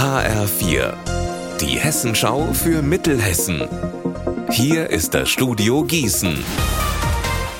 [0.00, 0.94] HR4,
[1.60, 3.68] die Hessenschau für Mittelhessen.
[4.48, 6.42] Hier ist das Studio Gießen.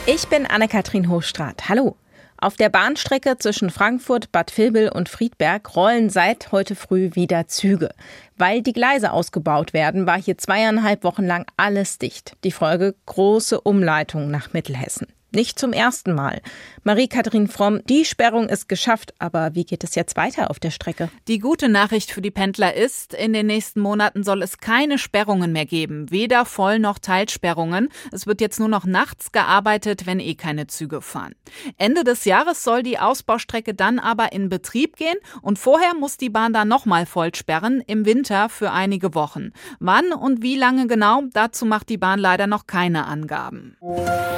[0.06, 1.68] Ich bin Anne-Kathrin Hochstrat.
[1.68, 1.96] Hallo.
[2.38, 7.90] Auf der Bahnstrecke zwischen Frankfurt, Bad Vilbel und Friedberg rollen seit heute früh wieder Züge.
[8.38, 12.38] Weil die Gleise ausgebaut werden, war hier zweieinhalb Wochen lang alles dicht.
[12.44, 15.08] Die Folge große Umleitung nach Mittelhessen.
[15.32, 16.40] Nicht zum ersten Mal.
[16.82, 21.08] Marie-Kathrin Fromm, die Sperrung ist geschafft, aber wie geht es jetzt weiter auf der Strecke?
[21.28, 25.52] Die gute Nachricht für die Pendler ist, in den nächsten Monaten soll es keine Sperrungen
[25.52, 27.90] mehr geben, weder Voll- noch Teilsperrungen.
[28.10, 31.36] Es wird jetzt nur noch nachts gearbeitet, wenn eh keine Züge fahren.
[31.78, 36.30] Ende des Jahres soll die Ausbaustrecke dann aber in Betrieb gehen und vorher muss die
[36.30, 39.52] Bahn dann nochmal voll sperren, im Winter für einige Wochen.
[39.78, 43.76] Wann und wie lange genau, dazu macht die Bahn leider noch keine Angaben.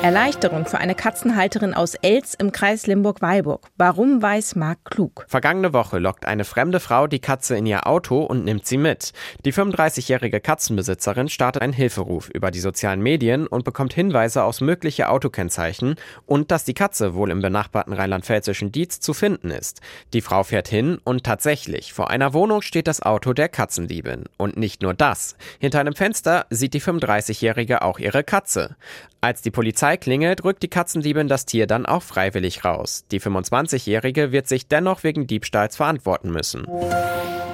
[0.02, 3.69] Erleichterung für eine Katzenhalterin aus Elz im Kreis Limburg-Weilburg.
[3.77, 5.25] Warum weiß Marc Klug?
[5.29, 9.13] Vergangene Woche lockt eine fremde Frau die Katze in ihr Auto und nimmt sie mit.
[9.45, 15.09] Die 35-jährige Katzenbesitzerin startet einen Hilferuf über die sozialen Medien und bekommt Hinweise aus mögliche
[15.09, 15.95] Autokennzeichen
[16.27, 19.80] und dass die Katze wohl im benachbarten rheinland-pfälzischen Dietz zu finden ist.
[20.13, 24.24] Die Frau fährt hin und tatsächlich, vor einer Wohnung steht das Auto der Katzenliebin.
[24.37, 25.37] Und nicht nur das.
[25.61, 28.74] Hinter einem Fenster sieht die 35-jährige auch ihre Katze.
[29.21, 33.04] Als die Polizei klingelt, rückt die Katzenliebin das Tier dann auch freiwillig raus.
[33.12, 36.66] Die 25-Jährige wird sich dennoch wegen Diebstahls verantworten müssen.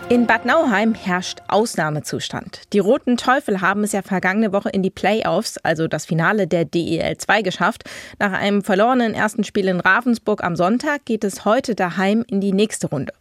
[0.09, 2.63] In Bad Nauheim herrscht Ausnahmezustand.
[2.73, 6.65] Die Roten Teufel haben es ja vergangene Woche in die Playoffs, also das Finale der
[6.65, 7.85] DEL 2 geschafft.
[8.19, 12.53] Nach einem verlorenen ersten Spiel in Ravensburg am Sonntag geht es heute daheim in die
[12.53, 13.13] nächste Runde.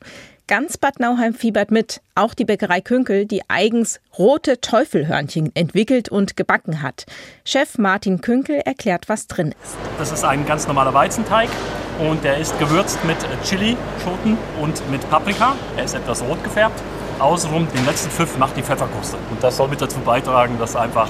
[0.50, 2.00] Ganz Bad Nauheim fiebert mit.
[2.16, 7.06] Auch die Bäckerei Künkel, die eigens rote Teufelhörnchen entwickelt und gebacken hat.
[7.44, 9.76] Chef Martin Künkel erklärt, was drin ist.
[9.98, 11.50] Das ist ein ganz normaler Weizenteig
[12.00, 15.54] und der ist gewürzt mit Chili-Schoten und mit Paprika.
[15.76, 16.82] Er ist etwas rot gefärbt.
[17.20, 19.18] Außenrum den letzten Pfiff macht die Pfefferkruste.
[19.30, 21.10] Und das soll mit dazu beitragen, dass einfach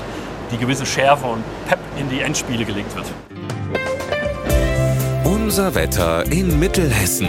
[0.52, 3.05] die gewisse Schärfe und Pep in die Endspiele gelegt wird.
[5.23, 7.27] Unser Wetter in Mittelhessen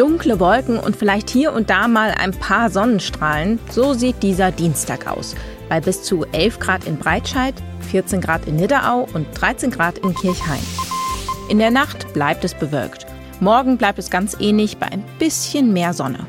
[0.00, 3.58] dunkle Wolken und vielleicht hier und da mal ein paar Sonnenstrahlen.
[3.70, 5.34] So sieht dieser Dienstag aus.
[5.68, 7.54] Bei bis zu 11 Grad in Breitscheid,
[7.90, 10.62] 14 Grad in Nidderau und 13 Grad in Kirchhain.
[11.50, 13.04] In der Nacht bleibt es bewölkt.
[13.40, 16.26] Morgen bleibt es ganz ähnlich bei ein bisschen mehr Sonne.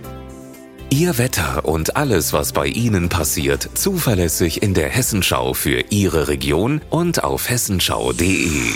[0.90, 6.82] Ihr Wetter und alles, was bei Ihnen passiert, zuverlässig in der Hessenschau für Ihre Region
[6.90, 8.74] und auf hessenschau.de.